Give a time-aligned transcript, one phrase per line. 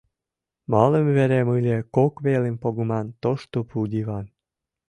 [0.71, 4.25] Малыме верем ыле кок велым погыман тошто пу диван.